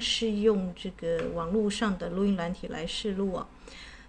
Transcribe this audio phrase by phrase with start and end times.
[0.00, 3.46] 是用这个网络上的录音软体来试录哦。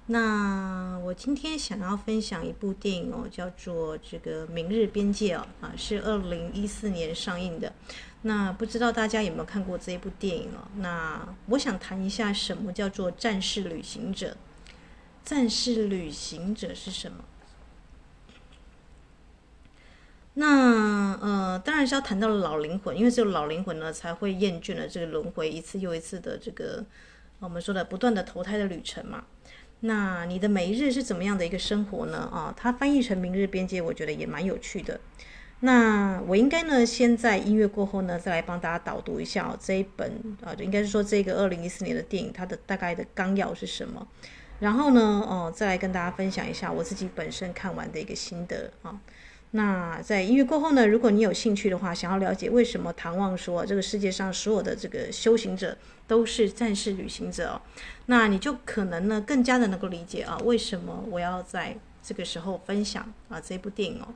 [0.07, 7.71] 那我今天想要分享一部电影哦，叫做这个《明日边界》哦，啊，是二零一四年上映的。
[8.24, 10.68] 那不知道大家有没有看过这一部电影哦？
[10.78, 14.36] 那我想谈一下什么叫做战士旅行者？
[15.23, 17.23] 战士旅行者是什么？
[20.36, 26.86] 那呃，当然是要谈到老灵魂，因为只有老灵魂呢，才会厌倦了这个轮回一次又一次的这个
[27.40, 29.26] 我们说的不断的投胎的旅程嘛。
[29.82, 32.30] 那你的每一日是怎么样的一个生活呢？
[32.31, 35.00] 啊，它翻译成《明日边界》，我觉得也蛮有趣的。
[35.62, 40.12] 那我应该呢，先在音乐过后呢，再来帮大家导读一下，这一本
[40.45, 44.08] 啊，就应该是说这个二零一四年的电影，它的大概的纲要是什么？
[44.60, 48.98] 然后呢，哦，再来跟大家分享一下我自己本身看完的一个心得啊。
[49.52, 57.62] 那在音乐过后呢，如果你有兴趣的话，想要了解为什么唐望说这个世界上所有的这个修行者都是战士旅行者哦，
[58.06, 64.08] 那你就可能呢更加的能够理解啊，为什么我要在这个时候分享啊这部电影哦。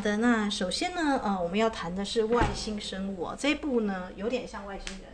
[0.00, 3.28] 好的，那首先呢，呃，我们要谈的是外星生物。
[3.36, 5.10] 这一部呢，有点像外星人。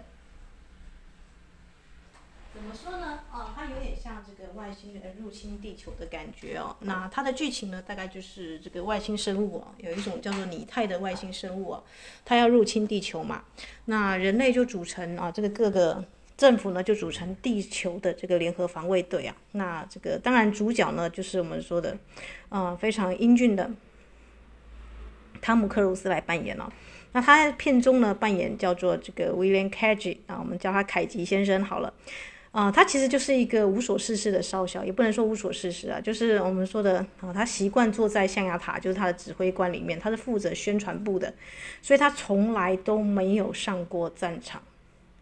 [2.54, 3.18] 怎么说呢？
[3.32, 6.76] 哦，它有点像这个外星人入侵地球的感觉哦。
[6.82, 11.82] 那它的剧情呢，大概就是这个外星生物哦，有一种叫做拟态的外星生物哦，
[12.24, 13.42] 它要入侵地球嘛。
[13.86, 16.04] 那人类就组成啊，这个各个
[16.36, 19.34] 政府呢就组成地球的这个联合防卫队啊。
[19.50, 21.98] 那这个当然主角呢，就是我们说的，
[22.50, 23.68] 呃，非常英俊的。
[25.46, 26.68] 汤姆克鲁斯来扮演了，
[27.12, 31.94] 那他在片中呢扮演叫做这个 William Cage 啊，我们叫他凯吉先生好了，
[32.50, 41.32] 啊，他其实就是一个无所事事的少校，也不能说无所事事啊，就是我们说的啊，他习惯坐在象牙塔，就是他的指挥官里面，他是负责宣传部的，
[41.80, 44.60] 所以他从来都没有上过战场，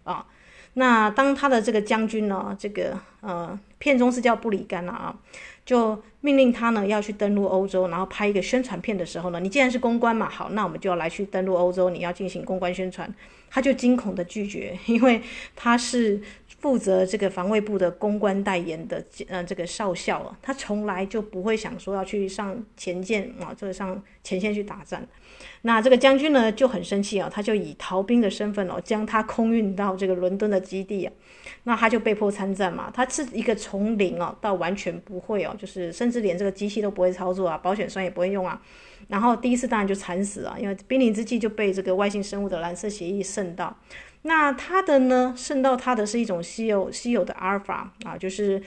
[0.04, 0.26] 啊，
[0.74, 5.16] 那当他的这个将军呢，这个呃，片中是叫布里甘娜啊。
[5.64, 13.10] 就命令他呢要去登陆欧洲，然后拍一个宣传片的时候呢，你既然是公关嘛，好，那我们就要来去登陆欧洲，你要进行公关宣传，
[13.48, 15.22] 他就惊恐的拒绝，因为
[15.56, 16.20] 他是
[16.64, 25.02] 负责这个防卫部的公关代言的，呃，这个少校啊，他从来就不会想说要去上前线啊，就是上前线去打仗。
[25.60, 31.12] 那这个将军呢就很生气啊，他就以逃兵的身份哦，将他空运到这个伦敦的基地啊，
[31.64, 32.90] 那他就被迫参战嘛。
[32.94, 38.58] 他是一个从零哦到完全不会哦，就是甚至连这个机器都不会操作啊，保险栓也不会用啊。
[39.08, 43.76] 然后第一次当然就惨死啊，因为濒临之际就被这个外星生物的蓝色协议渗到。
[44.24, 48.62] 那他的呢渗到他的是一种稀有稀有的阿尔法啊，就是。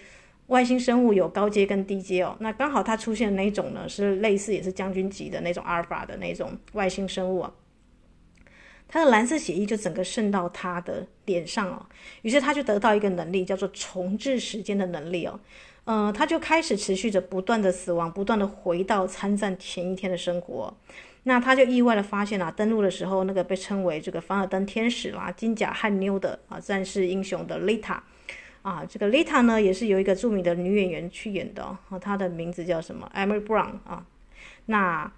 [0.48, 7.52] 外星生物有高阶跟低阶哦，那刚好它出现的那种呢，是类似也是将军级的那种阿尔法的那种外星生物啊，
[8.88, 11.86] 它的蓝色血液就整个渗到他的脸上哦，
[12.22, 15.38] 于是他就得到一个能力，叫做重置时间的能力哦，
[15.84, 20.74] 呃，他就开始持续着不断的死亡，不断的回到参战前一天的生活，
[21.28, 28.02] 那他就意外的发现啊，登陆的时候那个被称为这个凡尔登天使啦、金甲汉妞的啊战士英雄的丽塔。
[28.62, 31.78] 啊，这个丽塔呢，也是由一个著名的女演员去演的哦。
[32.00, 34.06] 她的名字叫什么？Emily Brown 啊。
[34.68, 35.12] 那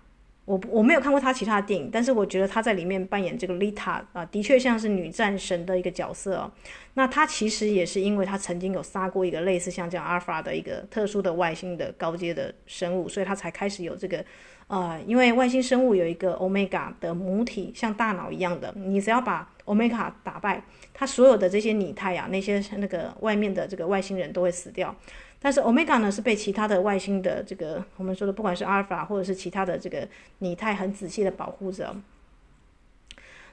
[0.46, 6.52] 我我没有看过她其他的电影，但是我觉得她在里面扮演这个丽塔啊，的确像是女战神的一个角色哦。
[6.96, 14.24] 那她其实也是因为她曾经有杀过一个类似像这样阿尔法的一个特殊的外星的高阶的生物，所以她才开始有这个
[14.70, 20.64] 呃，因为外星生物有一个 Omega 的母体，像大脑一样的，你只要把 Omega 打败。
[20.94, 24.94] 它所有的这些拟态啊，那些那个外面的这个外星人都会死掉，
[25.40, 30.08] 但是 Omega 呢是被其他的外星的这个我们说的不管是阿尔法或者是其他的这个
[30.40, 31.96] 拟态很仔细的保护着。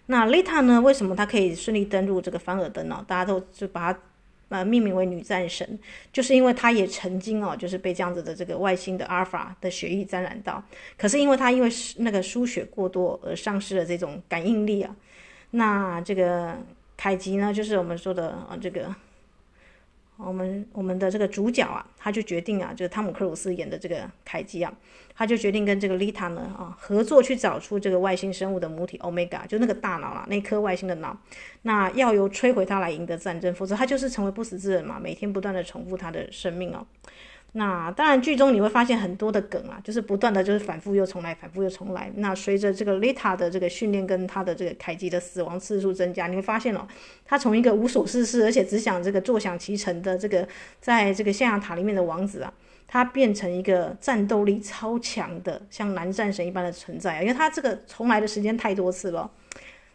[0.06, 3.04] 那丽塔呢，为什么她可以顺利登陆这个凡尔登呢？
[3.08, 3.98] 大家都就把它
[4.48, 5.78] 呃命名为女战神，
[6.12, 10.62] 就是因为她也曾经哦，就是被这样子的这个外星的阿尔法的血液沾染到，
[10.96, 14.94] 可是因为她因为那个输血过多而丧失了这种感应力啊，
[15.50, 16.56] 那这个。
[16.98, 18.86] 凯吉呢，就是我们说的啊，这个
[20.16, 24.72] 我们我们的这个主角啊，他就决定啊，就是汤姆克鲁斯演的这个凯基啊，
[25.14, 31.16] 他就决定跟这个丽塔呢啊合作，去找出这个外星生物的母体 Omega，，就那个大脑啊，那颗外星的脑，
[31.62, 36.86] 那要由摧毁它来赢得战争，否则他就是成为不死之人嘛，每天不断的重复他的生命哦。
[37.58, 42.12] 那当然，剧中你会发现很多的梗啊，就是不断的就是反复又重来，反复又重来。
[42.16, 46.86] 那随着这个丽塔的这个训练跟他的这个凯基的死亡次数增加，你会发现哦，
[47.24, 50.46] 他从一个无所事事，而且只想这个坐享其成的这个
[50.80, 52.52] 在这个象牙塔里面的王子啊，
[52.86, 59.30] 他变成一个战斗力超强的像男战神一般的存在啊，因为他这个重来的时间太多次了。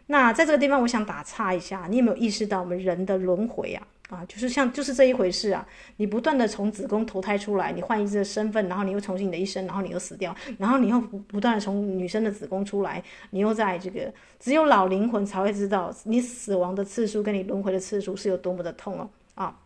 [0.08, 3.86] 那在这个地方，我想打岔一下，你有没有意识到我们人的轮回啊？
[4.08, 5.66] 啊，就是像就是这一回事啊！
[5.96, 19.58] 你不断的从子宫投胎出来，你换一次身份，然后你又重新你的一生，然后你又死掉，然后你又不不断的从女生的子宫出来，你又在这个只有老灵魂才会知道你死亡的次数跟你轮回的次数是有多么的痛哦啊！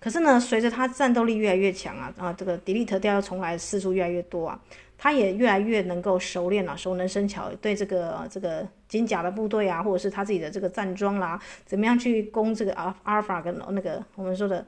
[0.00, 4.60] 可是呢，随着他战斗力越来越强啊啊，这个 delete 掉要重来次数越来越多啊。
[5.00, 14.66] 他也越来越能够熟练了，熟能生巧，对这个这个金甲的部队啊，或者是他自己的这个战装啦，怎么样去攻这个阿阿尔法跟那个我们说的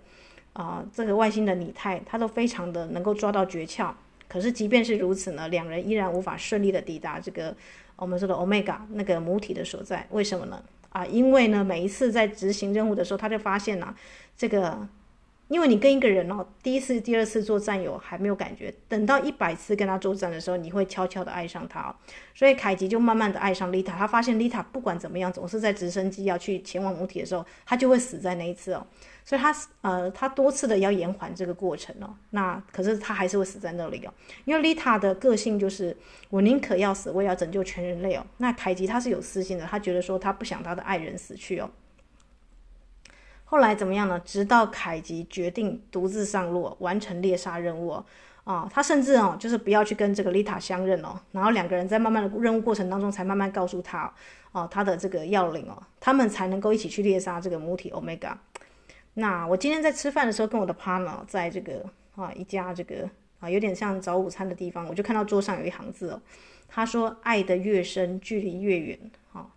[0.52, 3.90] 啊、这个外星的拟态，他都非常的能够抓到诀窍。
[4.28, 7.52] 可是即便是如此呢，两人依然无法顺利的抵达这个
[7.96, 10.06] 我们说的欧米伽那个母体的所在。
[10.10, 10.62] 为什么呢？
[10.90, 13.92] 啊，因为呢，每一次在执行任务的时候，他就发现呢，
[14.36, 14.88] 这个。
[15.50, 21.94] 因为你跟一个人哦，第一次、第二次做战友还没有感觉，等到一百次跟他作战的时候，你会悄悄的爱上他哦。
[22.32, 28.86] 所以凯吉就慢慢的爱上丽塔，他发现丽塔不管怎么样，总是在直升机要去前往母体的时候，他就会死在那一次哦。
[29.24, 32.14] 所以他呃，他多次的要延缓这个过程哦。
[32.30, 34.14] 那可是他还是会死在那里哦，
[34.44, 35.96] 因为丽塔的个性就是
[36.28, 38.24] 我宁可要死，我也要拯救全人类哦。
[38.38, 41.68] 那凯吉他是有私心的，他觉得说他不想他的爱人死去哦。
[43.50, 44.16] 后来怎么样呢？
[44.24, 48.00] 直到凯吉决定独自上路，完成猎杀任务
[48.44, 54.14] 啊，他甚至哦，就是不要去跟这个丽塔相认哦，然后两个人在慢慢的任务过程当中，才慢慢告诉他
[54.52, 58.34] 哦，他的这个要领哦，他们才能够一起去猎杀这个母体 Omega。
[59.14, 63.10] 那我今天在吃饭的时候，跟我的 partner 在这个啊一家这个
[63.40, 66.22] 啊有点像早午餐的地方，我就看到桌上有一行字哦，
[66.68, 69.48] 他说：“爱的越深，距离越远。”啊，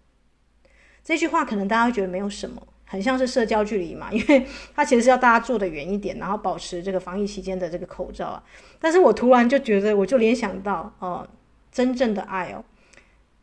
[1.03, 2.67] 这句话可能大家会觉得没有什么。
[2.93, 4.45] 很像是社交距离嘛，因为
[4.75, 8.43] 它其实是要大家坐得远一点，然后保持这个防疫期间的这个口罩啊。
[8.79, 11.27] 但是我突然就觉得，我就联想到，哦、呃，
[11.71, 12.63] 真正的爱哦，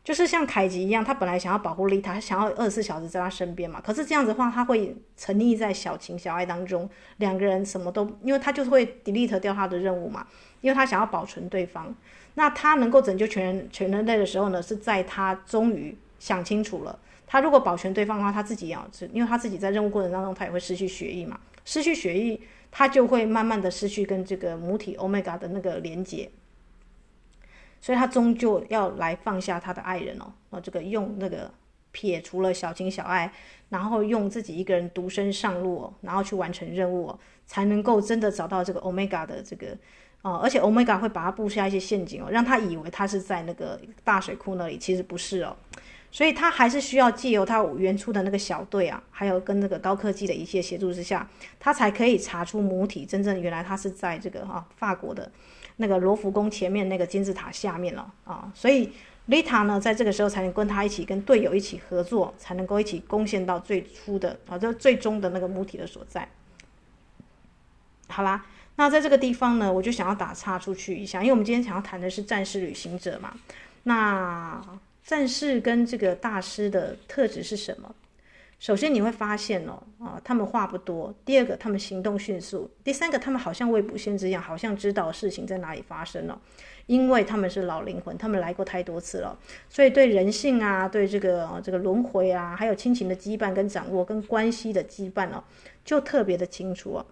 [0.05, 3.81] 就是像凯吉一样，他本来想要保护丽塔，想要二十四小时在他身边嘛。
[3.81, 10.25] 可是这样子的话，他会沉溺在小情小爱当中，两个人什么都，因为他就是会 delete 掉他的任务嘛，
[10.61, 11.93] 因为他想要保存对方。
[12.35, 16.97] 那他能够拯救全人全人类的时候呢，是在他终于想清楚了。
[17.31, 22.37] 他如果保全对方的话，他自己也要吃，因为他自己在任务过程当中，他也会失去血液嘛，失去血液，
[22.69, 26.29] 他就会慢慢的失去跟这个母体欧米伽的那个连接，
[27.79, 31.49] 所以他终究要来放下他的爱人哦，啊，这个用那个
[31.93, 33.31] 撇除了小情小爱，
[33.69, 39.67] 然后用自己一个人独身上路，然后去完成任务，才能够真的找到这个欧米伽的这个
[40.21, 45.55] 哦，而且欧米伽会把他布下一些陷阱哦，让他以为他是在那个大水库那里，其实不是哦。
[46.13, 51.25] 所以他还是需要借由他原初的那个小队啊，还有跟那个高科技的一些协助之下，
[51.57, 55.31] 他才可以查出母体真正原来他是在这个啊法国的
[55.77, 58.51] 那个罗浮宫前面那个金字塔下面了啊。
[58.53, 58.91] 所以
[59.27, 66.27] 丽塔呢，在这个时候才能跟他一起跟队友一起合作，才能够一起攻陷到最初的啊这最终的那个母体的所在。
[68.09, 73.33] 好啦，那在这个地方呢，我就想要打岔出去一下，因为我们今天想要谈的是战士旅行者嘛，
[73.83, 74.61] 那。
[75.03, 77.93] 战士跟这个大师的特质是什么？
[78.59, 86.39] 首先你会发现哦，啊，他们话不多；第二个，他们行动迅速；第三个，他们好像未卜先知一样，好像知道事情在哪里发生了。
[86.85, 95.43] 因为他们是老灵魂，他们来过太多次了，所以对人性啊，对这个这个轮回啊，还有亲情的羁绊跟掌握，跟关系的羁绊哦，
[95.83, 97.05] 就特别的清楚哦。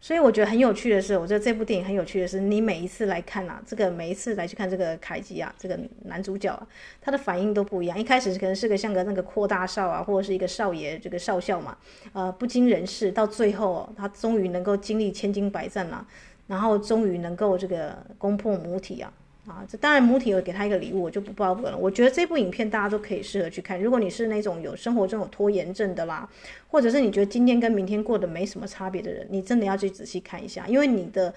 [0.00, 6.66] 所以我觉得很有趣的是，我觉得这部电影很有趣的是，你每一次来看啊，这个每一次来去看这个凯吉啊，这个男主角啊，
[7.00, 7.98] 他的反应都不一样。
[7.98, 11.76] 一开始可能是个像个那个阔大少啊，或者是一个少爷，这个少校嘛，
[12.12, 16.06] 呃，不经人事，到最后，他终于能够经历千金百战了，
[16.46, 19.12] 然后终于能够这个攻破母体啊。
[19.48, 21.76] 啊，这当然母体有给他一个礼物，我就不报了。
[21.76, 23.80] 我觉得这部影片大家都可以适合去看。
[23.80, 26.28] 如果你是那种有生活中有拖延症的啦，
[26.68, 31.32] 或者是你觉得今天跟明天过得没什么差别的人，你真的要去仔细看一下，因为你的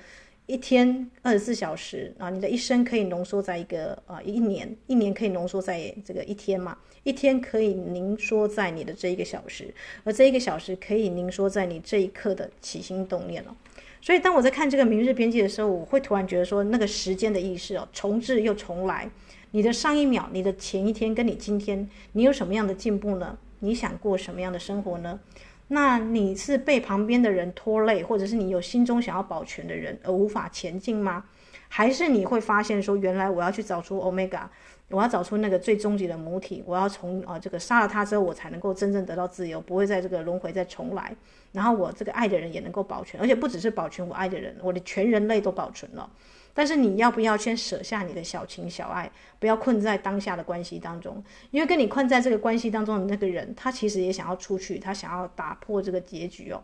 [0.46, 13.56] 一天二十四小时啊，你的一生可以浓缩在一个啊一年，一年可以浓缩在这个一天嘛，一天可以凝缩在你的这一个小时，而这一个小时可以凝缩在你这一刻的起心动念了。
[14.02, 19.10] 所以，当我在看这个《明日边际》的时候，我会突然觉得说，那个时间的意识哦，重置又重来。
[19.52, 23.38] 你的上一秒，你的前一天，跟你今天，你有什么样的进步呢？
[23.60, 25.20] 你想过什么样的生活呢？
[25.68, 31.24] 那你是被旁边的人拖累，或者是你有心中想要保全的人而无法前进吗？
[31.70, 34.42] 还是你会发现说，原来我要去找出 Omega，
[34.92, 41.16] 我要找出那个最终极的母体，我要从啊这个杀了他之后，我才能够真正得到自由，不会在这个轮回再重来。
[41.52, 46.10] 然后我这个爱的人也能够保全，而且不只是保全我爱的人，我的全人类都保存了。
[46.54, 51.24] 但是你要不要先舍下你的小情小爱，不要困在当下的关系当中？
[51.50, 56.62] 因为跟你困在这个关系当中的那个人，他其实也想要出去，他想要打破这个结局哦。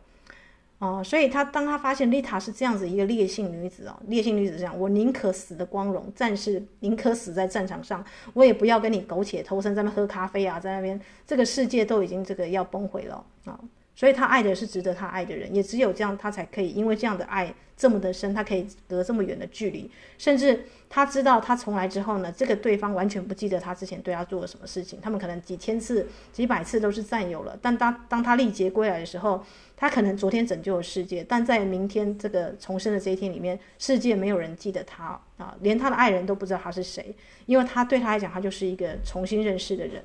[0.80, 13.60] 哦，所以他当他发现丽塔是这样子一个烈性女子哦，烈性女子这样，我宁可死的光荣，战士宁可死在战场上，我也不要跟你苟且偷生，在那喝咖啡啊，在那边这个世界都已经这个要崩毁了啊。
[13.98, 19.90] 所以他爱的是值得他爱的人，也只有这样，他才可以因为这样的爱这么的深，他可以隔这么远的距离，
[20.20, 29.44] 甚至他知道他从来之后呢，这个对方完全不记得他之前对他做了什么事情，他们可能几千次、几百次都是战友了，但当当他历劫归来的时候，
[29.76, 37.16] 他可能昨天拯救了世界，但在明天这个重生的这一天里面，世界没有人记得他啊，连他的爱人都不知道他是谁，
[37.48, 40.04] 因为他对他来讲，他就是一个重新认识的人。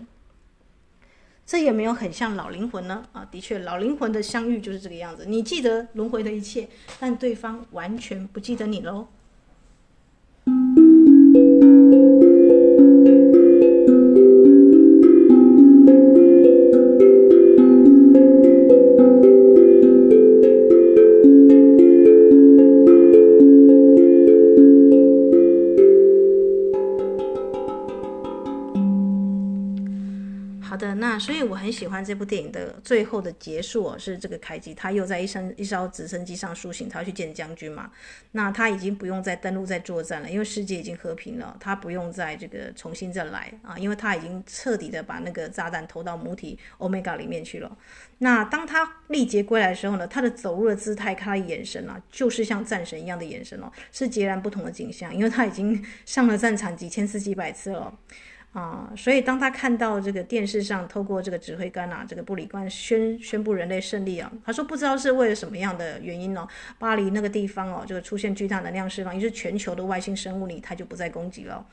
[1.53, 5.27] 这也没有很像老灵魂呢啊，的确，老灵魂的相遇就是这个样子。
[5.27, 6.67] 你记得轮回的一切，
[6.99, 9.07] 但对方完全不记得你喽。
[31.73, 37.91] 喜欢这部电影的最后的结束哦，是这个凯吉他又在一艘一艘直升机上苏醒，他要去见将军嘛。
[38.33, 47.77] 那他已经不用再登陆再作战了，因为世界已经和平了，他不用再这个重新再来啊，因为他已经彻底的把那个炸弹投到母体 Omega 里面去了。
[48.19, 57.93] 那当他历劫归来的时候呢，他的走路的姿态，他的眼神啊，就是像战神一样的眼神哦，是截然不同的景象，因为他已经上了战场几千次几百次了。
[58.53, 66.47] 啊，所以当他看到这个电视上透过这个指挥官啊，这个布里关宣宣布人类胜利啊，他说不知道是为了什么样的原因哦，
[66.79, 71.65] 巴黎那个地方哦，就出现巨大能量释放，于是全球的外星生物里他就不再攻击了，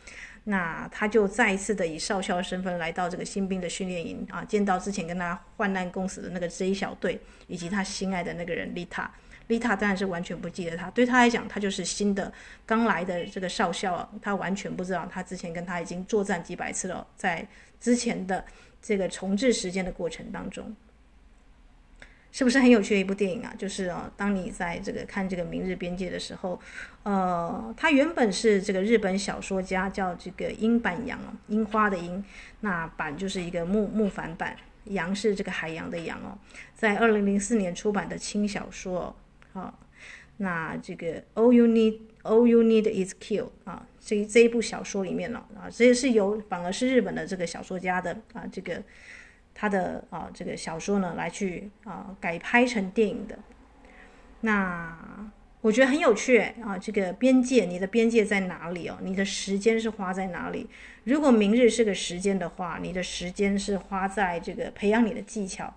[0.46, 9.12] 那他就再一次的以少校的身份来到这个新兵的训练营啊，见到之前跟他患难共死的那个 J 小队，以及他心爱的那个人丽塔。
[9.50, 12.32] 丽塔当然是完全不记得他，对他来讲，他就是新的
[12.68, 17.48] 刚来的这个少校，他完全不知道他之前跟他已经作战几百次了，在
[17.80, 18.46] 之前的
[18.80, 20.76] 这个重置时间的过程当中，
[22.32, 23.52] 是不是很有趣的一部电影啊？
[23.58, 26.60] 就是啊，当你在这个看这个《明日边界》的时候，
[27.02, 32.24] 呃，他原本是这个日本小说家叫这个樱坂阳，樱花的樱，
[32.60, 36.38] 那板就是一个木木帆板，阳是这个海洋的洋哦，
[36.76, 39.16] 在二零零四年出版的轻小说。
[39.52, 39.80] 好，
[40.38, 48.84] 那这个 All you need, All you need is kill 啊，这这一部小说里面呢啊，这也是由反而是日本的这个小说家的啊，这个
[49.56, 53.40] 他的啊这个小说呢来去啊改拍成电影的。
[54.42, 59.00] 那我觉得很有趣啊，这个边界，你的边界在哪里哦？
[59.02, 60.70] 你的时间是花在哪里？
[61.06, 65.74] 如果明日是个时间的话，你的时间是花在这个培养你的技巧。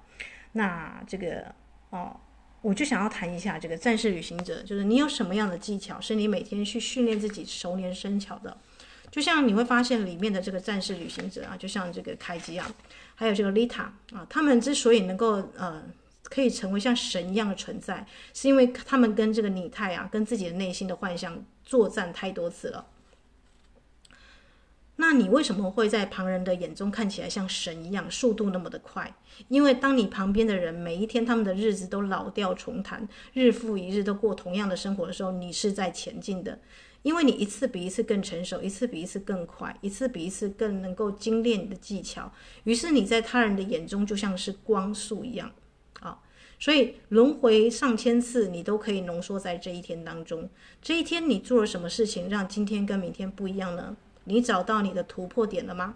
[0.53, 1.55] 那这个
[1.89, 2.21] 哦。
[2.63, 8.57] 我就想要谈一下这个战士旅行者，就是你有什么样的技巧，是你每天去训练自己熟练生巧的。
[9.11, 12.73] 就像你会发现里面的这个战士旅行者啊，就像这个凯吉啊，
[13.15, 15.83] 还有这个丽塔啊，他们之所以能够呃
[16.23, 22.87] 可以成为像神一样的存在，是因为他们跟这个拟态啊，跟自己的内心的幻象作战太多次了。
[24.97, 29.13] 那你为什么会在旁人的眼中看起来像神一样，速度那么的快？
[29.49, 36.61] 因为当你旁边的人每一天他们的日子都老调重弹，日复一日都过同样的生活的时候，你是在前进的，
[37.03, 42.31] 因为你一次比一次更成熟，一次比一次更快，一次比一次更能够精炼你的技巧。
[42.65, 45.51] 于是你在他人的眼中就像是光速一样
[46.01, 46.21] 啊！
[46.61, 50.49] 所以轮回上千次，你都可以浓缩在这一天当中。
[50.81, 53.97] 这一天你做了什么事情，让今天跟明天不一样呢？
[54.25, 55.95] 你找到你的突破点了吗？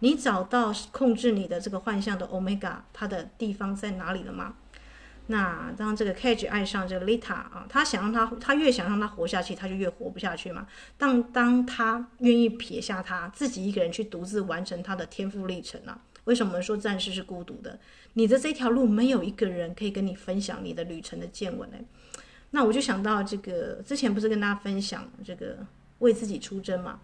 [0.00, 4.54] 你找到控制你的这个幻象的 Omega，它的地方在哪里了吗？
[5.30, 10.66] 那当这个 Cage 爱上这个 Lita 啊，他想让他，他越想让他活下去，他就越活不下去嘛。
[10.96, 17.78] 但当他愿意撇下他自己一个人去独自完成他的天赋历程啊，为什么说战士是孤独的？
[18.14, 21.76] 你的这条路没有一个人可以跟你分享你的旅程的见闻呢？
[22.52, 25.58] 那我就想到这个之前不是跟大家分享这个
[25.98, 26.98] 为自己出征嘛？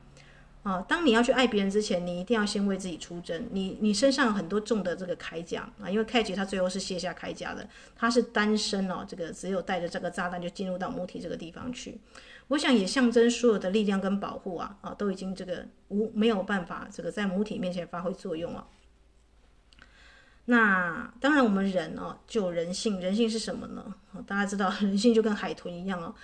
[0.65, 3.47] 啊，当你要去爱别人之前，你一定要先为自己出征。
[3.53, 12.01] 你你身上有很多重的这个铠甲啊，因为凯吉他最后是卸下铠甲的，他是单身哦，这个只有带着这个炸弹就进入到母体这个地方去。
[12.49, 18.67] 我想也象征所有的力量跟保护啊啊，都已经这个无没有办法这个在母体面前发挥作用了。
[20.47, 23.95] 那当然，我们人哦，就人性，人性是什么呢？
[24.27, 26.15] 大家知道， 人性就跟海豚一样哦。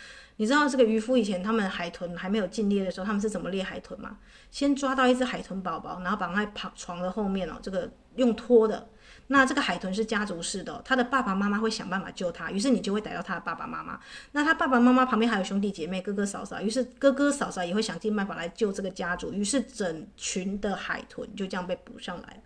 [0.40, 4.16] 你知道这个渔夫以前他们海豚还没有禁猎的时候，他们是怎么猎海豚吗？
[4.50, 8.88] 先抓到一只海豚宝宝，然后绑在跑床的后面哦，这个用拖的。
[9.26, 14.00] 那这个海豚是家族式的，他的爸爸妈妈会想办法救他，于是你就会逮到他的爸爸妈妈。
[14.32, 22.40] 那他爸爸妈妈旁边还有兄弟姐妹、哥哥嫂嫂，于是哥哥嫂嫂也会想尽办法来救这个家族，于是整群的海豚就这样被捕上来了。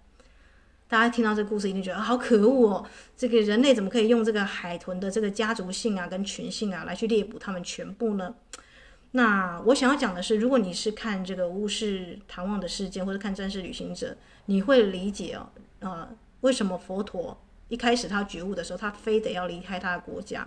[0.86, 2.86] 大家听到这个故事一定觉得好可恶哦！
[3.16, 8.34] 这个人类怎么可以用这个海豚的这个家族性啊、跟群性啊来去猎捕他们全部呢？
[9.12, 15.48] 那我想要讲的是，如果你是看这个巫师唐望的事件，或者看战士旅行者，你会理解哦，
[15.80, 16.08] 呃，
[16.42, 20.46] 为什么佛陀一开始他觉悟的时候，他非得要离开他的国家。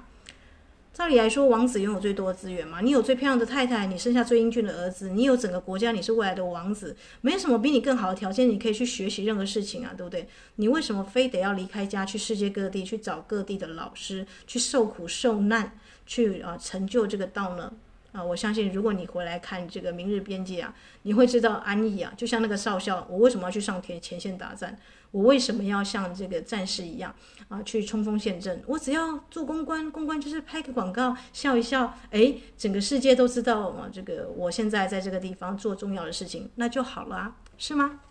[0.97, 10.27] 照理来说，王子拥有最多的资源嘛，你有最漂亮的太太，你生下最英俊的儿子，你有整个国家，你是未来的王子，没有什么比你更好的条件，你可以去学习任何事情啊，对不对？
[10.55, 15.73] 你为什么非得要离开家，去世界各地去找各地的老师，去受苦受难，
[16.07, 17.71] 去啊成就这个道呢？
[18.11, 20.73] 啊，我相信如果你回来看这个明日边界啊，
[21.03, 24.75] 你会知道安逸啊，就像那个少校，我为什么要去上前前线打仗？
[25.11, 27.13] 我为什么要像这个战士一样
[27.47, 28.61] 啊，去冲锋陷阵？
[28.67, 38.01] 我只要做公关，公关就是拍个广告，笑一笑，哎，整个世界都知道啊，这个我现在在这个地方做重要的事情，那就好了啊，是吗？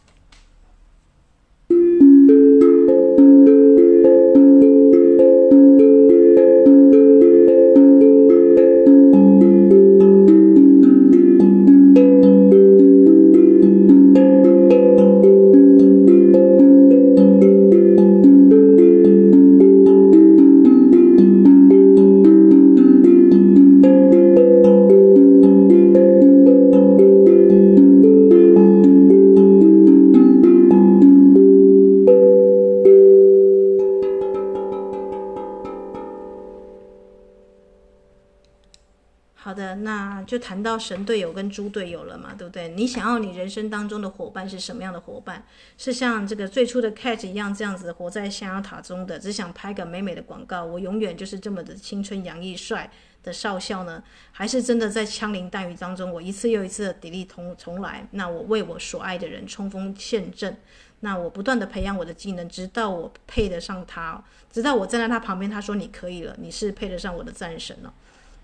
[40.47, 42.69] 谈到神队友跟猪队友了嘛，对不对？
[42.69, 45.45] 你想要你人生当中的伙伴是什么样的伙伴？
[45.76, 52.89] 是像这个最初的 Catch 一样这样子活在象牙塔中的，只想拍个美美的广告，我永远就是这么的青春洋溢帅
[53.25, 54.00] 的少校呢？
[54.30, 58.06] 还是真的在枪林弹雨当中，我一次又一次的砥砺重重来？
[58.13, 60.56] 那我为我所爱的人冲锋陷阵，
[61.00, 67.93] 那我不断的培养我的技能，直到我配得上他，直到我站在他旁边，他说你可以了，你是配得上我的战神了。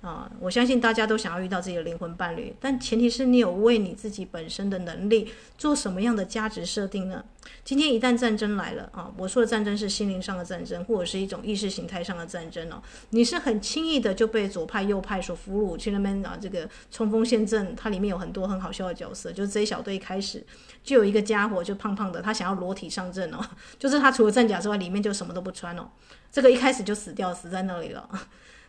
[0.02, 7.24] 啊，我相信大家都想要遇到自己的灵魂伴侣，但前提是你有为你自己本身的能力做什么样的价值设定呢？
[7.64, 20.44] 今天一旦战争来了啊，我说的战争是心灵上的战争，或者是一种意识形态上的战争哦，你是很轻易的就被左派右派所俘虏去那边啊，这个冲锋陷阵，它里面有很多很好笑的角色，就是这一小队一开始
[20.82, 23.38] 就有一个家伙就胖胖的，他想要裸体上阵哦，
[23.78, 25.88] 就是他除了战甲之外，里面就什么都不穿哦，
[26.32, 28.08] 这个一开始就死掉，死在那里了。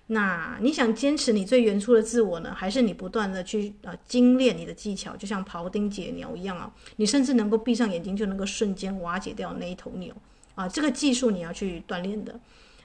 [0.08, 6.72] 那你想坚持你最原初的自我呢，还是你不断的去呃精炼你的技巧，就像庖丁解牛一样啊？
[6.98, 10.14] 你甚至能够闭上眼睛就能够瞬间瓦解掉那一头牛
[10.56, 10.68] 啊！
[10.68, 12.40] 这个技术你要去锻炼的。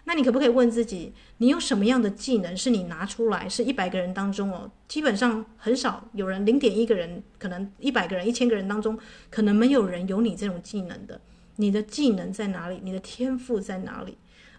[0.04, 11.20] 那你可不可以问自己，你有什么样的技能是你拿出来是一百个人当中哦，基本上很少有人，零点一个人，可能一百个人、一千个人当中，可能没有人有你这种技能的。
[11.56, 12.80] 你的技能在哪里？
[12.82, 14.16] 你的天赋在哪里？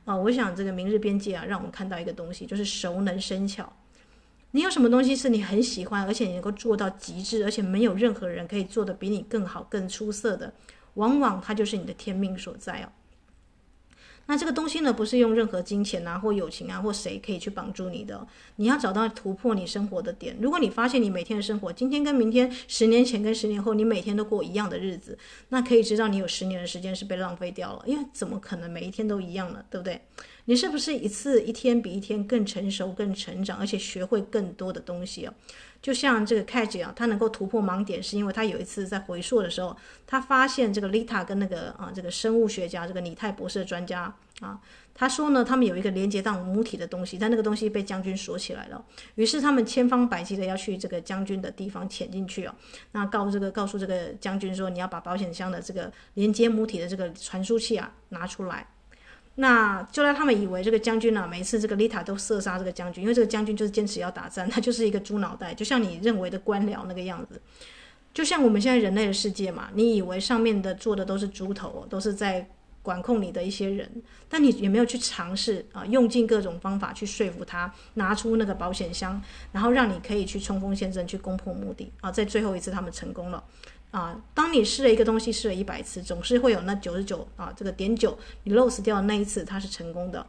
[0.10, 3.72] 啊，我想这个明日边界啊，让我们看到一个东西，就是熟能生巧。
[4.50, 10.52] 你有什么东西是你很喜欢，而且你能够做到极致，而且没有任何人可以做得比你更好、更出色的，
[10.96, 12.90] 往往它就是你的天命所在哦。
[14.30, 18.28] 那这个东西呢，不是用任何金钱啊，或友情啊，或谁可以去帮助你的。
[18.58, 20.38] 你要找到突破你生活的点。
[20.40, 25.18] 如果你发现你每天的生活，今天跟明天，十年前跟十年后，你每天都过一样的日子，
[25.50, 27.82] 那可以知道你有十年的时间是被浪费掉了。
[27.88, 29.66] 因为怎么可能每一天都一样呢？
[29.68, 30.00] 对不对？
[30.46, 35.34] 你是不是一次一天比一天更成熟、更成长，而且学会更多的东西哦？
[35.82, 39.76] 就像这个凯吉啊，他能够突破盲点，是因为他有一次在回溯的时候，
[40.06, 44.60] 他发现这个丽塔跟那个啊这个生物学家这个拟态博士的专家啊，
[44.94, 48.84] 他说呢，他们有一个连接到母体的东西，但那个东西被将军锁起来了。
[49.16, 52.54] 于是他们千方百计的要去这个将军的地方潜进去哦，
[52.92, 58.68] 那告这个告诉这个将军说，你要把保险箱的这个连接母体的这个传输器啊拿出来。
[59.36, 67.42] 那就让他们以为这个将军呢、每一次这个丽塔都射杀这个将军，因为这个将军就是坚持要打仗，他就是一个猪脑袋，就像你认为的官僚那个样子。
[68.14, 72.50] 就像我们现在人类的世界嘛，你以为上面的做的都是猪头，都是在
[72.82, 73.90] 管控你的一些人，
[74.28, 82.12] 但你有没有去尝试啊，用尽各种方法去说服他拿出那个保险箱，然后让你可以去冲锋陷阵，去攻破目的啊？
[82.12, 83.44] 在最后一次他们成功了
[83.92, 84.22] 啊！
[84.34, 90.26] 当你试了一个东西试了一百次，总是会有那九十九啊这个点九你 lose 掉的那一次，它是成功的。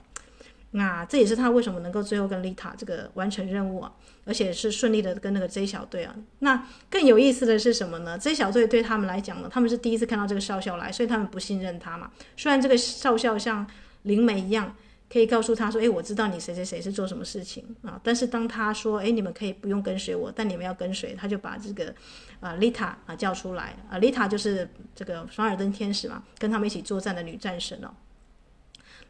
[0.73, 3.93] 那这也是他为什么能够最后跟丽塔这个完成任务啊，
[4.25, 6.15] 而且是顺利的跟那个 J 小队啊。
[6.39, 12.11] 那更有意思的是什么呢？J 小队对他们来讲呢，他们是第一次看到这个少校来，所以他们不信任他嘛。
[12.37, 13.67] 虽然这个少校像
[14.03, 14.75] 灵媒一样，
[15.13, 21.93] 可以告诉他说：“诶，我知道你谁谁谁是做什么事情啊。”但是当他说：“诶，你们可以不用跟随我，但你们要跟随。”他就把这个
[22.39, 27.91] 啊丽塔啊叫出来啊，丽塔就是这个双耳灯天使嘛，跟他们一起作战的女战神哦。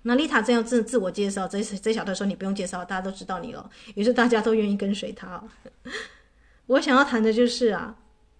[0.03, 3.71] 那丽塔这样自自我介绍，这这小队说你不用介绍，大家都知道你了。
[3.95, 5.45] 于是大家都愿意跟随他哦。
[6.65, 7.95] 我想要谈的就是啊，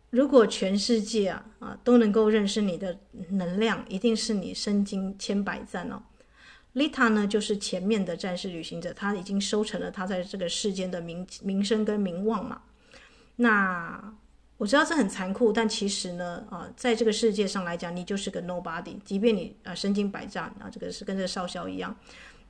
[0.09, 2.99] 如果全世界啊啊都能够认识你的
[3.33, 6.03] 能量，一定是你身经千百战哦。
[6.73, 12.63] 丽塔呢，就是前面的战士旅行者，他已经收成了他在这个世间的名名声跟名望嘛。
[13.37, 14.15] 那。
[14.61, 21.97] 我知道这很残酷，但其实呢，啊，在这个世界上来讲，你就是个 nobody，即便你啊身经百战啊，这个是跟这个少校一样。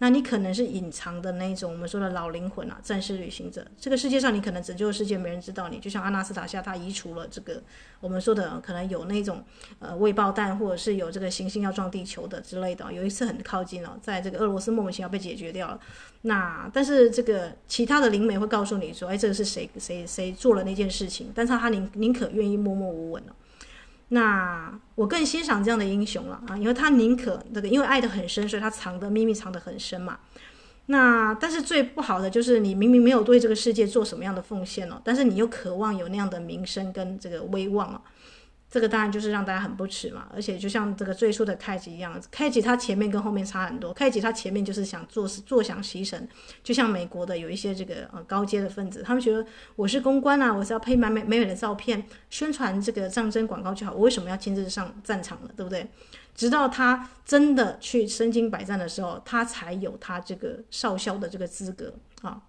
[0.02, 3.62] 那你可能是隐藏的那种我们说的老灵魂啊，战士旅行者。
[3.78, 7.62] 这个世界上你可能拯救世界没人知道你，就像阿纳斯塔夏，他移除了这个
[8.00, 9.44] 我们说的可能有那种
[9.78, 12.90] 呃未爆弹，或者是有这个行星要撞地球的之类的。
[12.90, 15.78] 有一次很靠近了，在这个俄罗斯莫名其妙被解决掉了。
[16.22, 21.30] 那但是这个其他的灵媒会告诉你说，哎，这个是谁谁谁做了那件事情？
[21.34, 23.36] 但是他宁宁可愿意默默无闻了。
[24.10, 30.18] 那我更欣赏这样的英雄了啊，因为他宁可那个，因为爱得很深，所以他藏的秘密藏得很深嘛。
[30.86, 38.02] 那但是最不好的就是你明明没有对这个世界做什么样的奉献了，但是你又渴望有那样的名声跟这个威望了。
[38.70, 43.92] 这个当然就是让大家很不齿嘛，而且就像这个最初的开吉一样，开吉他前面跟后面差很多。
[43.92, 46.28] 开吉他前面就是想坐坐享其成，
[46.62, 55.50] 就像美国的有一些这个呃高阶的分子，他们觉得我是公关啊，我是要配满美美美的照片，宣传这个战争广告就好，我为什么要亲自上战场呢？
[55.56, 55.88] 对不对？
[56.36, 62.40] 直到他真的去身经百战的时候，他才有他这个少校的这个资格啊。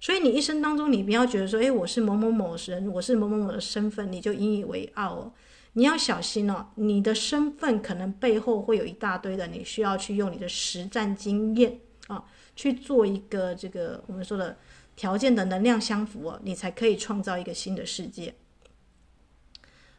[0.00, 5.32] 所以你一生当中，你不要觉得说，诶，我是某某某人，我是某某某的身份，你就引以为傲哦。
[5.78, 12.24] 你要小心哦，你的身份可能背后会有一大堆的，你需要去用你的实战经验啊，
[12.56, 14.56] 去做一个这个我们说的
[14.96, 18.34] 条件的能量相符哦，你才可以创造一个新的世界。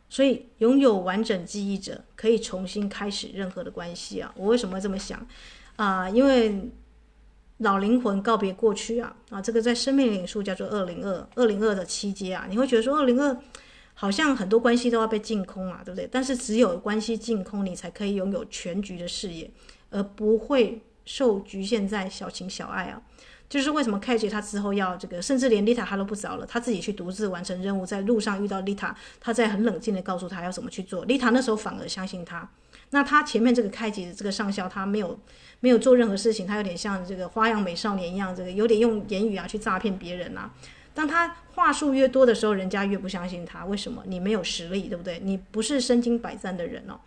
[0.10, 4.34] 所以，拥有完整记忆者可以重新开始任何的关系啊。
[4.36, 5.28] 我为什么这么想
[5.76, 6.10] 啊？
[6.10, 6.72] 因为
[7.60, 13.40] 老灵魂告别过去啊啊，这个在生命领数叫做二零二二零二的七阶啊，你会觉得说二零二。
[14.00, 16.08] 好像很多关系都要被净空啊，对不对？
[16.12, 19.50] 但是只有关系净空，你才可以拥有全局的视野，
[19.90, 23.02] 而不会受局限在小情小爱啊。
[23.50, 31.04] 就是为什么凯吉他之后要这个，甚至连丽塔他都不找了，他自己去独自完成任务，在路上遇到丽塔，他在很冷静的告诉他要怎么去做。
[31.06, 32.48] 丽塔那时候反而相信他。
[32.92, 35.20] 那他前面这个凯吉的这个上校，他没有
[35.62, 40.54] 没有做任何事情，他有点像这个花样美少年一样，这个有点用言语啊去诈骗别人啊。
[40.98, 43.64] 当他话术越多的时候，人家越不相信他。
[43.66, 44.02] 为什么？
[44.08, 45.20] 你没有实力，对不对？
[45.24, 47.00] 你不是身经百战的人哦。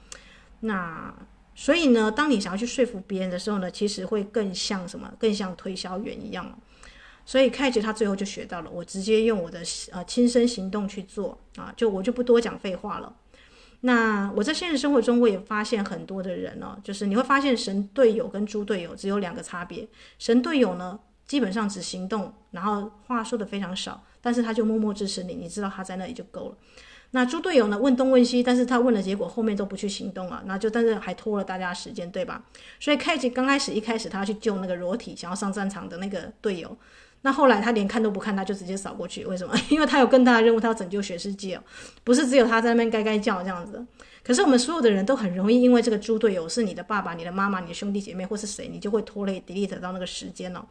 [0.60, 1.12] 那
[1.56, 5.12] 所以呢，当你想要去说服别人的时候呢，其实会更像什么？
[5.18, 6.54] 更像推销员一样哦。
[7.26, 13.12] 所以凯吉他最后就学到了，我直接用我的呃亲身行动去做啊，就我就不多讲废话了。
[13.80, 19.88] 那我在现实生活中，我也发现很多的人哦，就是你会发现神队友跟猪队友只有两个差别。
[20.18, 21.00] 神队友呢，
[21.30, 26.56] 基本上只行动，然后话说的非常少，但是他就默默支持你，你知道他在那里就够了。
[27.12, 32.42] 那猪队友呢，问东问西，但是他问了结果后面都不去行动了，那就但是还拖了大家时间，对吧？
[32.80, 36.76] 所以凯吉刚开始一开始他要去救那个裸体想要上战场的那个队友，
[37.20, 39.54] 那后来他连看都不看，他就直接扫过去，为什么？
[39.70, 41.60] 因为他有更大的任务，他要拯救全世界，
[42.02, 43.86] 不是只有他在那边该该叫这样子。
[44.24, 50.64] 可是我们所有的人都很容易因为这个猪队友是你的爸爸、你的妈妈、你的兄弟姐妹或是谁，你就会拖累 delete 到那个时间哦。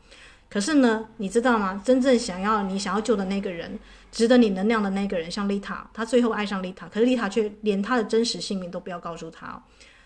[0.50, 1.82] 可是呢，你知道吗？
[1.86, 3.78] 真正想要你想要救的那个人，
[4.12, 9.64] 值得你能量的那个人，像丽塔，他最后爱上丽塔，可是丽塔却连他的真实姓名都不要告诉他。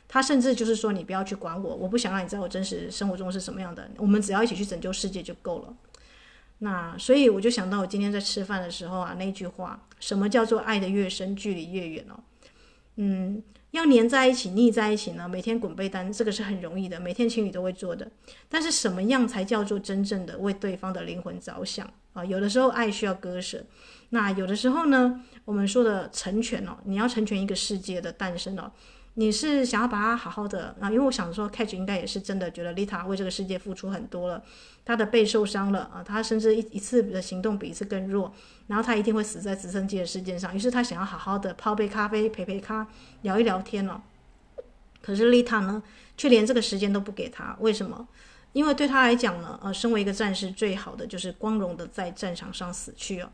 [0.07, 3.89] 他甚至就是说，你不要去管我，我不想让你知道我真实生活中是什么样的。
[3.97, 5.73] 我们只要一起去拯救世界就够了。
[6.59, 12.19] 那所以我就想到，我今天在吃饭的时候啊，那句话，什么叫做爱得越深，距离越远哦？
[12.97, 13.41] 嗯，
[13.73, 18.07] 要黏在一起、腻在一起呢，每天滚被单，这个是很容易的，每天情侣都会做的。
[18.47, 22.23] 但是什么样才叫做真正的为对方的灵魂着想啊？
[22.23, 23.65] 有的时候爱需要割舍，
[24.09, 28.71] 那有的时候呢，我们说的成全哦，你要成全一个世界的诞生哦。
[29.15, 30.89] 你是想要把它好好的啊？
[30.89, 34.43] 因为我想说，Catch 应该也是真的觉得丽塔为这个世界付出很多了，
[34.83, 38.33] 他的背受伤了啊，他甚至一一次的行动比一次更弱，
[38.67, 40.55] 然后他一定会死在直升机的事件上。
[40.55, 42.87] 于是他想要好好的泡杯咖啡陪陪他
[43.21, 44.01] 聊一聊天了。
[45.01, 45.83] 可是丽塔呢，
[46.17, 48.07] 却连这个时间都不给他，为什么？
[48.53, 53.29] 因为对他来讲呢，呃，身为一个战士，最好的就是光荣的在战场上死去哦。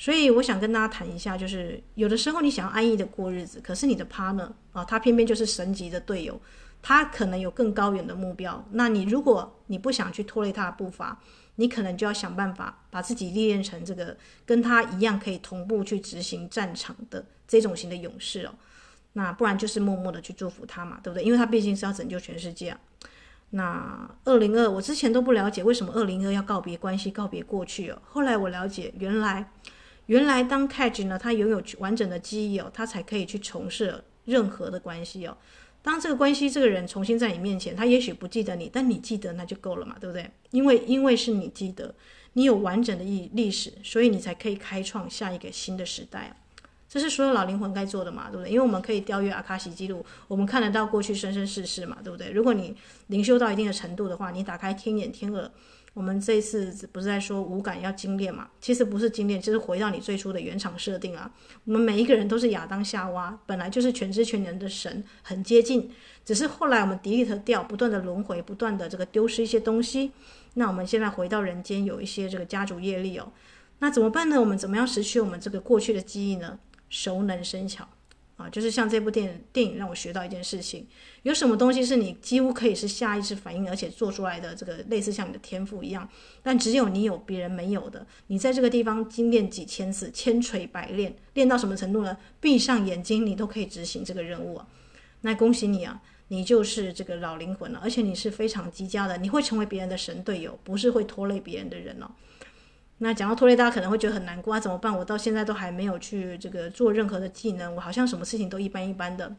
[0.00, 6.40] 所以我想跟大家谈一下，就是有的时候你想要安逸的过日子，可是你的 partner 啊，他偏偏就是神级的队友，
[6.80, 8.64] 他可能有更高远的目标。
[8.70, 11.20] 那你如果你不想去拖累他的步伐，
[11.56, 18.54] 你可能就要想办法把自己历练成这个跟他一样可以同步去执行战场的这种型的勇士哦。
[19.12, 21.22] 那不然就是默默的去祝福他嘛，对不对？
[21.22, 22.80] 因为他毕竟是要拯救全世界啊。
[23.50, 28.00] 那二零二，我之前都不了解为什么二零二要告别关系、告别过去哦。
[28.06, 29.52] 后来我了解，原来。
[30.10, 35.36] 原来当 Catch 呢，他拥有完整的记忆哦，他才可以去重设任何的关系哦。
[35.82, 40.28] 当这个关系这个人重新在你面前，他也许不记得你，但你记得那就够了嘛，对不对？
[40.50, 41.94] 因为因为是你记得，
[42.32, 46.36] 你有完整的历历史，所以你才可以开创下一个新的时代。
[46.88, 48.50] 这是所有老灵魂该做的嘛，对不对？
[48.50, 52.32] 因为我们可以调阅阿卡西记录，我们看得到过去生生世世嘛，对不对？
[52.32, 52.74] 如果你
[53.06, 55.48] 灵修到一定的程度的话，你打开天眼天耳。
[55.92, 58.48] 我们这一次不是在说五感要精炼嘛？
[58.60, 61.30] 其实不是精炼，就是回到你最初的原厂设定啊。
[61.64, 65.90] 我们每一个人都是亚当夏娃，本来就是全知全能的神，很接近。
[66.24, 70.12] 只是后来我们 delete 掉，不断的轮回，不断的这个丢失一些东西。
[70.54, 73.32] 那我们现在回到人间，有一些这个家族业力哦。
[73.80, 74.40] 那怎么办呢？
[74.40, 76.58] 我们怎么样失去我们这个过去的记忆呢？
[76.88, 77.88] 熟能生巧。
[78.40, 80.86] 啊，就是像这部电影，电影让我学到一件事情，
[81.22, 86.08] 有什么东西是你几乎可以是下意识反应，而且做出来的这个类似像你的天赋一样，
[86.42, 88.06] 但只有你有，别人没有的。
[88.28, 92.16] 你在这个地方精炼几千次，千锤百炼，练到什么程度呢？
[92.40, 94.66] 闭上眼睛，你都可以执行这个任务啊。
[95.20, 102.10] 那恭喜你啊，你就是这个老灵魂了，而且你是非常极佳的，你会成为别人的神队友，不是会拖累别人的人哦。
[103.02, 104.94] 那讲到拖累，大家可能会觉得很难过啊，怎么办？
[104.94, 109.34] 我到现在都还没有去这个做任何的技能，我好像什么事情都一般一般的。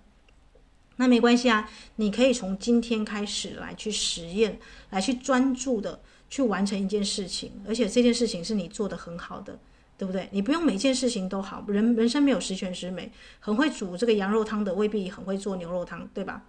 [0.95, 9.59] 那没关系啊，你可以从今天开始来去实验，来去专注的去完成一件事情，而且这件事情是你做得很好的，
[9.95, 10.27] 对不对？
[10.31, 16.43] 你不用每件事情都好，人人生没有十全十美，很会煮这个羊肉汤的未必很会做牛肉汤，对吧？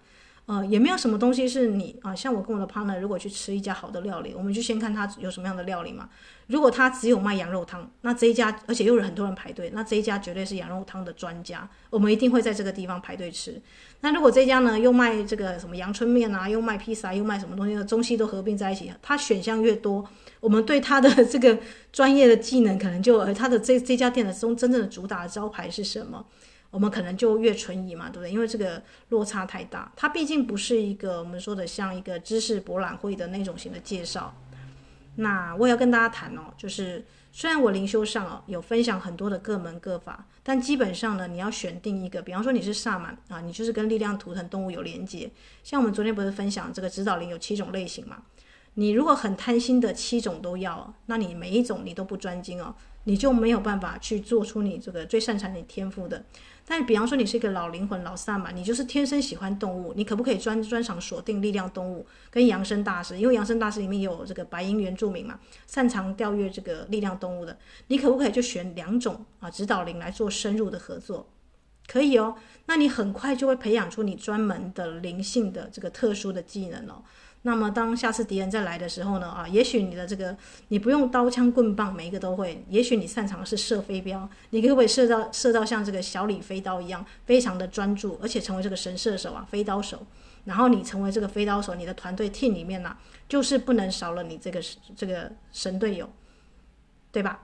[0.45, 6.09] 呃，也没有什么东西是你啊，像我跟我的 partner，如果去吃一家好的料理，我们就先看他有什么样的料理嘛。
[6.47, 13.61] 如果他只有卖羊肉汤，那这一家，而且又有很多人排队，那这一家绝对是羊肉汤的专家，我们一定会在这个地方排队吃。
[14.01, 20.05] 那如果这家呢，又卖这个什么阳春面啊，又卖披萨，又卖什么东西的，中西都合并在一起，他选项越多，
[20.41, 21.57] 我们对他的这个
[21.93, 26.25] 专业的技能，可能就他的这这家店的中真正的主打的招牌是什么？
[26.73, 28.31] 我们可能就越存疑嘛，对不对？
[28.31, 34.33] 因为这个落差太大，它毕竟不是一个我们说的像一个知识博览会的那种型的介绍。
[35.17, 45.29] 那我也要跟大家谈哦，就是虽然我灵修上哦有分享很多的各门各法，但基本上呢，你要选定一个，比方说你是萨满啊，你就是跟力量图腾动物有连接。
[45.63, 48.23] 像我们昨天不是分享这个指导灵有七种类型嘛？
[48.73, 56.25] 你如果很贪心的七种都要，那你每一种你都不专精哦，你就没有办法去做出你这个最擅长你天赋的。
[56.65, 63.17] 但比方说你是一个老灵魂、老萨满，你就是天生喜欢动物，你可不可以专专长锁定力量动物跟扬升大师？
[63.17, 71.27] 因为扬升大师里面有这个白银原住民嘛，擅长调阅这个力量动物的，你可不可以就选两种啊指导灵来做深入的合作？
[71.85, 72.35] 可以哦，
[72.67, 77.03] 那你很快就会培养出你专门的灵性的这个特殊的技能哦。
[77.45, 79.27] 那么，当下次敌人再来的时候呢？
[79.27, 80.35] 啊，也许你的这个
[80.69, 82.63] 你不用刀枪棍棒，每一个都会。
[82.69, 90.05] 也许你擅长的是射飞镖，你可不可以射到射到像这个小李飞刀一样，非常的专注，而且成为这个神射手啊，飞刀手。
[90.45, 92.95] 然后你成为这个飞刀手，你的团队 team 里面呢、
[93.27, 94.61] 就是不能少了你这个
[94.95, 96.09] 这个神队友，
[97.11, 97.41] 对吧？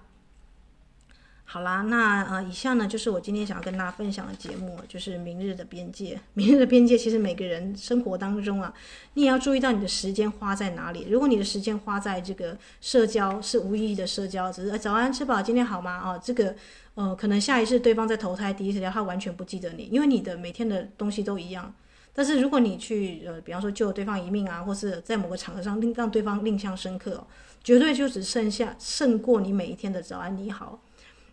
[1.51, 6.19] 好啦，那呃，以下呢就是我今天想要跟大家分享的节目，就是明日的边界。
[6.35, 8.71] 明日的边界，其实每个人生活当中啊，
[9.15, 11.07] 你也要注意到你的时间花在哪里。
[11.09, 15.99] 如果你的时间花在这个社交是无意义的社交，只是早安吃饱，今天好吗？
[16.05, 16.53] 哦，这个
[16.93, 21.73] 呃，可能下一次对方在投胎第一次聊，他完全不记得你，因为你的每天的东西都一样。
[22.13, 27.25] 但是如果你去呃，比方说救对方一命啊，或是在某个场合上令让对方印象深刻，
[27.63, 30.79] 绝对就只剩下胜过你每一天的早安你好。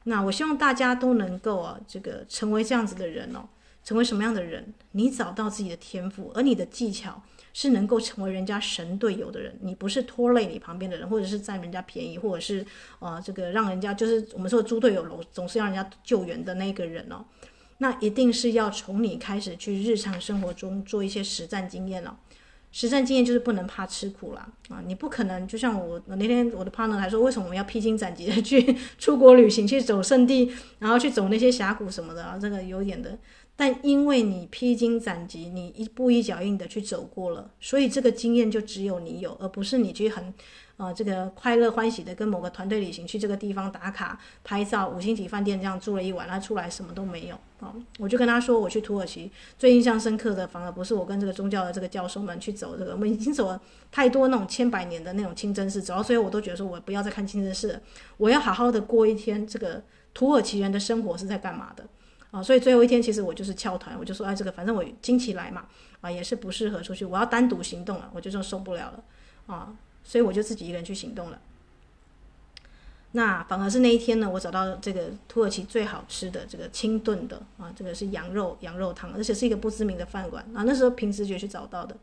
[0.09, 3.49] 那我希望大家都能够啊，这个成为这样子的人哦。
[3.85, 12.63] 成为什么样的人，你找到自己的天赋，而你的技巧是能够成为人家神队友的人，你不是拖累你旁边的人，或者是占人家便宜，或者是
[12.99, 17.25] 啊、呃、这个让人家就是我们说猪队友总总是让人家救援的那个人哦，
[17.79, 22.19] 那一定是要从你开始去日常生活中做一些实战经验了。
[22.79, 24.83] 实战经验就是不能怕吃苦啦啊！
[24.87, 32.39] 你不可能就像我那天我的 partner 还说，为什么我们要披荆斩棘的去出国旅行，去走圣地，然后去走那些峡谷什么的啊？
[32.39, 33.19] 这个有点的。
[33.57, 40.35] 但因为你披荆斩棘，你一步一脚印的去走过了，所以这个经验就只有你有，而不是你去很。
[40.77, 53.59] 啊、这个快乐欢喜的跟某个团队旅行去这个地方打卡拍照，五星级饭店这样住了一晚，他出来什么都没有啊、我就跟他说，我去土耳其最印象深刻的，反而不是我跟这个宗教的这个教授们去走这个，我们已经走了
[53.91, 57.81] 太多那种千百年的那种清真寺，走到最后我都觉得说，我不要再看清真寺了，
[58.19, 61.85] 我要好好的过一天这个土耳其人的生活是在干嘛的
[62.31, 62.43] 啊！
[62.43, 65.65] 所以最后一天其实我就是翘团，我就说，哎，这个反正我经期来嘛，
[66.03, 69.03] 啊，也是不适合出去，我要单独行动了，我就说受不了了
[69.47, 69.73] 啊！
[70.07, 71.41] 所以我就自己一个人去行动了。
[73.13, 80.63] 那反而是那一天呢，我找到这个土耳其最好吃的这个清炖的啊，这个是羊肉羊肉汤，而且是一个不知名的饭馆啊。
[80.65, 81.97] 那时候凭直觉去找到的。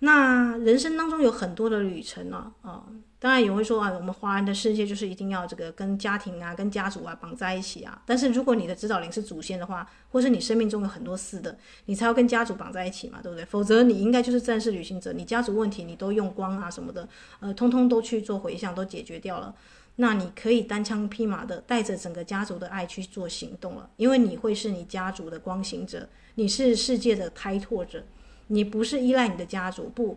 [0.00, 2.84] 那人生当中有很多的旅程呢，啊，
[3.18, 8.02] 当然也会说啊，我们华人的世界就是一定要这个跟家庭啊、跟家族啊绑在一起啊。
[8.04, 13.44] 但是如果你的指导灵是祖先的话，或是你生命中有很多事的，你才要跟家族绑在一起嘛，对不对？
[13.46, 17.08] 否则你应该就是战士旅行者，你家族问题你都用光啊什么的，
[17.40, 19.54] 呃，通通都去做回向，都解决掉了。
[19.96, 28.04] 那你可以单枪匹马的带着整个家族的爱去做行动了，因为你会是你家族的光行者，你是世界的开拓者。
[28.48, 30.16] 你不是依赖你的家族，不，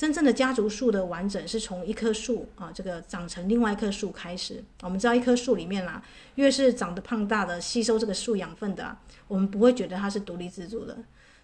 [0.00, 4.64] 真正的家族树的完整是从一棵树啊，这个长成另外一棵树开始。
[4.80, 6.02] 我们知道一棵树里面啦、
[6.36, 8.96] 越是长得胖大的，吸收这个树养分的、
[9.28, 10.96] 我们不会觉得它是独立自主的。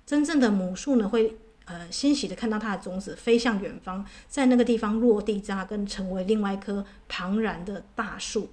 [0.06, 8.48] 真正的母树呢，会呃欣喜的看到它的种子飞向远方，在那个地方落地扎根，成为另外一棵庞然的大树。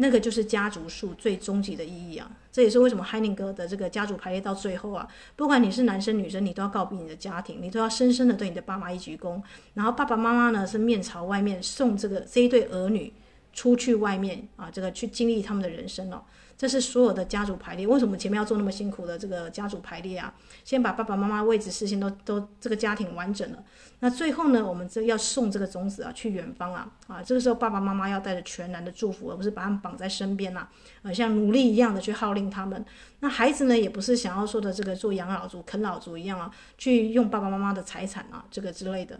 [0.00, 2.30] 那个就是家族树最终极的意义啊！
[2.50, 9.42] 这也是为什么 hining 哥的这个家族排列到最后啊，不管你是男生女生，你都要告别你的家庭，你都要深深的对你的爸妈一鞠躬，
[9.74, 13.12] 然后爸爸妈妈呢是面朝外面送这个这一对儿女
[13.52, 16.22] 出去外面啊，这个去经历他们的人生哦。
[16.60, 20.34] 这是所有的家族排列，为什么前面要做那么辛苦的这个家族排列啊？
[20.62, 23.64] 先把爸爸妈妈位置事先都都这个家庭完整了，
[24.00, 27.22] 那最后呢，我们这要送这个种子啊去远方啊啊！
[27.22, 30.68] 这个时候爸爸妈妈要带着全然的祝福，而不是把他们绑在身边呐啊，
[31.04, 32.84] 啊，像奴隶一样的去号令他们。
[33.20, 39.18] 那孩子呢，也不是想要说的这个做养老族、啃老族一样啊，去用爸爸妈妈的财产啊这个之类的，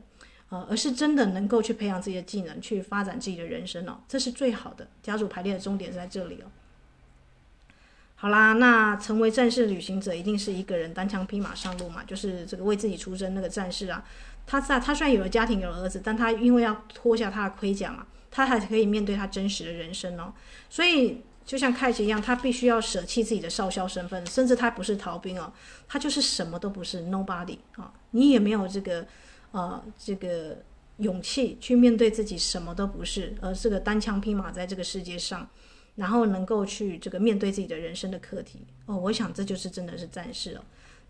[0.51, 6.45] 呃，而是真的能够去培养自己的技能，去发展自己的人生哦，这是最好的家族排列的终点在这里哦。
[8.23, 14.05] 好啦，那成为战士旅行者一定是一个人单枪匹马上路嘛，就是这个为自己出征那个战士啊。
[14.47, 20.35] 他在他虽然有了家庭，有了儿子，但他因为要脱下他的盔甲嘛，他还可以面对他真实的人生哦。
[20.69, 25.51] 所以就像凯奇一样，他必须要舍弃自己的少校身份，甚至他不是逃兵哦，
[25.89, 27.91] 他就是什么都不是，nobody 啊。
[28.11, 29.07] 你也没有这个
[29.53, 30.59] 呃这个
[30.99, 35.49] 勇气去面对自己什么都不是，而是个单枪匹马在这个世界上。
[35.97, 38.67] 然后能够去这个面对自己的人生的课题。
[38.87, 40.61] 哦，我想这就是真的是战士哦。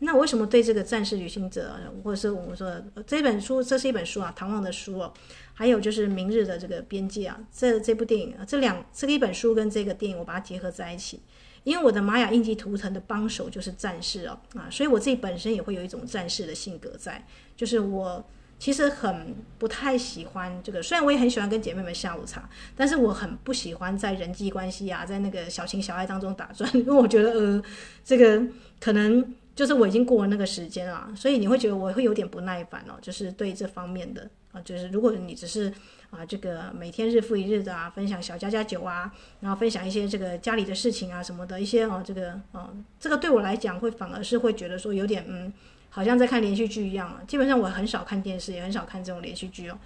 [0.00, 5.12] 那为什么对这个战士旅行者，或者是我们说这本书，这是一本书啊，唐望的书哦，
[5.52, 11.20] 还有就是明日的这个边界啊，这这部电影啊，这两这个一本书跟这个电影，我把它结合在一起，
[11.64, 14.40] 因为我的玛雅印记图腾的帮手就是战士哦。
[14.54, 18.24] 啊，所以我自己本身也会有一种战士的性格在，就是我。
[18.61, 22.46] 其实很不太喜欢这个，虽然我也很喜欢跟姐妹们下午茶，
[22.77, 27.62] 但是我很不喜欢在人际关系啊，在那个小情小爱当中打转，因为我觉得呃，
[28.05, 28.42] 这个
[28.79, 35.73] 可能就是我已经过了那个时间了，所以你会觉得我会有点不耐烦哦，就是对这方面的啊，就是如果你只是
[36.11, 42.68] 啊这个每天日复一日的啊分享小家家酒啊，然后分享一些这个家里的事情啊什么的一些哦这个啊
[42.99, 45.51] 这个对我来讲会反而是会觉得说有点嗯。
[45.90, 49.79] 好像在看连续剧一样啊，基本上我很少看电视，也很少看这种连续剧哦。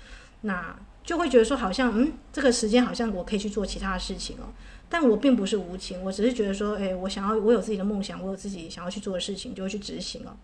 [0.42, 4.52] 那就会觉得说，好像嗯，这个时间好像我可以去做其他的事情哦。
[4.88, 10.36] 但我并不是无情，我只是觉得说，诶，我想要，我有自己的梦想，我有自己想要去做的事情，就会去执行哦。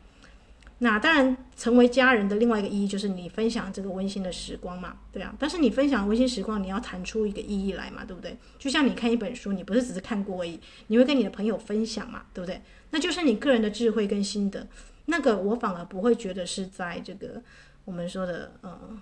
[0.79, 5.35] 那当然，成为家人的另外一个意义就是你分享这个温馨的时光嘛，对啊。
[5.39, 8.35] 但是你分享温馨时光，你要谈出一个意义来嘛，对不对？
[8.59, 12.63] 就像你看一本书，你不是只是看过而已，你会跟你的朋友分享嘛，对不对？
[12.93, 14.67] 那就是你个人的智慧跟心得。
[15.11, 17.43] 那个我反而不会觉得是在这个
[17.85, 18.99] 我们说的，嗯，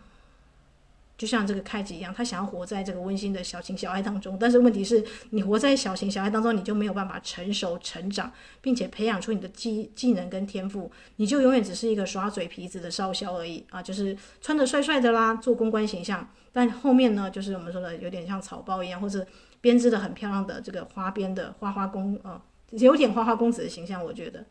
[1.17, 19.27] 就像这个开智一样，他想要活在这个温馨的小情小爱当中，但是问题是你活在小情小爱当中，你就没有办法成熟成长，并且培养出你的技技能跟天赋，你就永远只是一个耍嘴皮子的少校而已啊，就是穿的帅帅的啦，做公关形象，但后面呢，就是我们说的有点像草包一样，或者
[19.61, 22.41] 编织的很漂亮的这个花边的花花公啊，
[22.71, 24.45] 有点花花公子的形象，我觉得。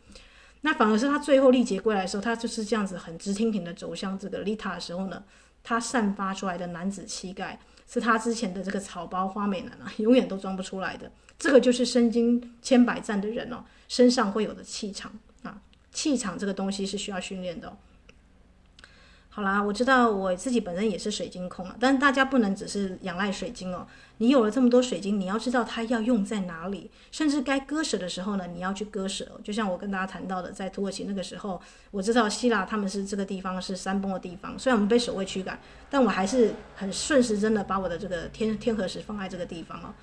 [0.62, 5.24] 那反而是他最后历劫归来的时候，他就是这样子很直挺挺的走向这个丽塔的时候呢，
[5.64, 11.12] 他散发出来的男子气概，是他之前的这个草包花美男啊， 永远都装不出来的。
[11.40, 15.12] 这个就是身经千百战的人哦，身上会有的气场
[15.44, 17.78] 啊，气场这个东西是需要训练的哦。
[19.38, 23.86] 好啦，我知道我自己本身也是水晶控啊，但是大家不能只是仰赖水晶哦。
[24.18, 29.40] 你有了这么多水晶，你要知道它要用在哪里，甚至该割舍的时候呢，你要去割舍。
[29.44, 31.62] 就像我跟大家谈到的，在土耳其那个时候，
[31.92, 39.94] 我知道希腊他们是这个地方是山崩的地方，虽然我们被守卫驱赶，但我还是很顺时针的把我的这个天天河石放在这个地方哦。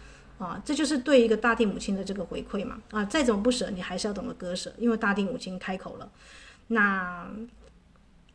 [0.46, 2.78] 啊，这就是对一个大地母亲的这个回馈嘛。
[2.92, 6.08] 啊，再怎么不舍，你还是要懂得割舍，因为大地母亲开口了。
[6.68, 7.26] 那。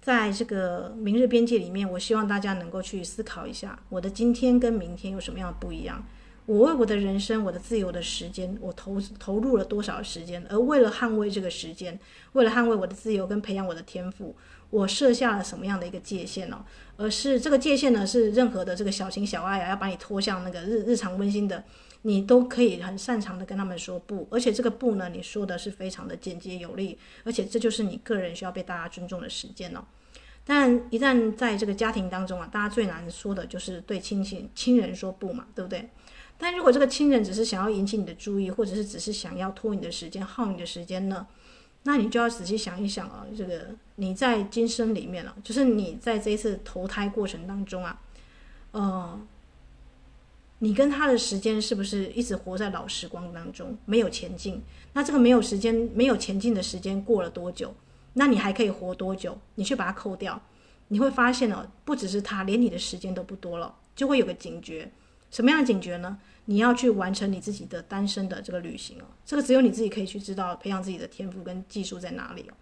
[0.02, 6.04] 在这个明日边界里面，我希望大家能够去思考一下，我的今天跟明天有什么样的不一样？
[6.50, 10.44] 我为我的人生、我的自由的时间，我投投入了多少时间？
[10.50, 12.00] 而为了捍卫这个时间，
[12.32, 14.36] 为了捍卫我的自由跟培养我的天赋，
[14.72, 16.66] 我设下了什么样的一个界限呢？
[16.98, 21.64] 而是这个界限呢，是任何的这个小情小爱啊，要把你拖向那个日日常温馨的。
[22.02, 29.84] 你都可以很擅长的跟他们说不，而且这个不呢，你说的是非常的简洁有力，而且这就是你个人需要被大家尊重的时间哦。
[30.46, 35.90] 但一旦在这个家庭当中啊，大家最难说的就是对亲戚亲人说不嘛，对不对？
[36.40, 41.28] 但如果这个亲人只是想要引起你的注意，或者是只是想要拖你的时间、耗你的时间呢，
[41.84, 43.68] 那你就要仔细想一想啊，这个
[43.98, 48.02] 你在今生里面了，就是你在这一次投胎过程当中啊，
[48.72, 49.22] 呃。
[50.62, 54.62] 你跟他的时间是不是一直活在老时光当中，没有前进？
[54.92, 57.74] 那这个没有时间、没有前进的时间过了多久？
[58.16, 59.38] 那你还可以活多久？
[59.56, 60.42] 你去把它扣掉，
[60.90, 64.92] 你会发现哦，不只是他，连你的时间都不多了，就会有个警觉。
[65.32, 66.20] 什么样的警觉呢？
[66.50, 72.54] 你要去完成你自己的单身的这个旅行哦，这个只有你自己可以去知道，培养自己的天赋跟技术在哪里哦。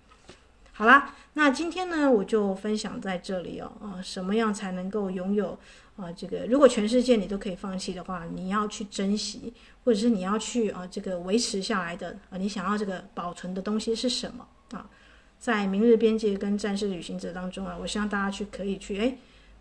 [0.73, 3.71] 好啦，那今天呢，我就分享在这里哦。
[3.81, 5.57] 啊，什么样才能够拥有？
[5.95, 9.53] 啊，这个如果全世界你都可以放弃的话，你要去珍惜，
[9.85, 14.89] 或者是你要去啊，这个维持下来的啊，你想要这个保存的东西是什么啊？
[15.39, 19.17] 在《明日边界》跟《战士旅行者》当中啊，我希望大家去可以去哎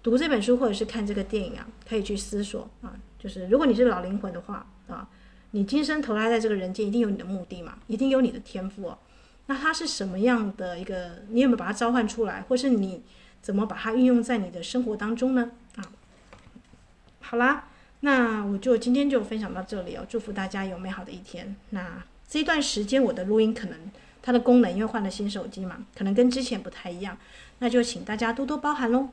[0.06, 5.08] 读这本书，或者是看这个电影啊，可以去思索啊，就是如果你是老灵魂的话啊，
[5.50, 8.98] 你今生投胎在这个人间，一定有你的目的嘛，一定有你的天赋哦。
[9.46, 11.24] 那它是什么样的一个？
[11.30, 13.02] 你有没有把它召唤出来，或是你
[13.42, 15.50] 怎么把它运用在你的生活当中呢？
[15.74, 15.82] 啊？
[17.20, 17.64] 好啦，
[17.98, 20.06] 那我就今天就分享到这里哦。
[20.08, 21.56] 祝福大家有美好的一天。
[21.70, 23.90] 那这一段时间我的录音可能
[24.22, 27.18] 它的功能因为换了新手机嘛，可能跟之前不太一样，
[27.58, 29.08] 那就请大家多多包涵喽。